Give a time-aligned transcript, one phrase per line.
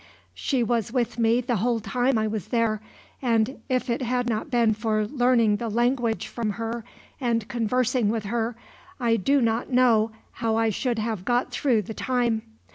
[0.33, 2.81] She was with me the whole time I was there,
[3.21, 6.83] and if it had not been for learning the language from her,
[7.19, 8.55] and conversing with her,
[8.99, 12.41] I do not know how I should have got through the time.